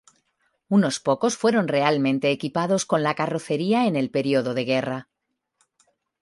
[0.67, 5.09] Unos pocos fueron realmente equipados con la carrocería en el periodo de guerra.